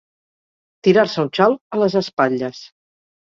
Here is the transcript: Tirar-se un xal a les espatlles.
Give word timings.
Tirar-se 0.87 1.19
un 1.25 1.29
xal 1.39 1.55
a 1.77 1.81
les 1.81 1.99
espatlles. 2.03 2.63